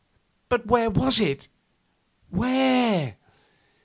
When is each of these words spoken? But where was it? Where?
But 0.49 0.65
where 0.65 0.89
was 0.89 1.19
it? 1.19 1.47
Where? 2.31 3.17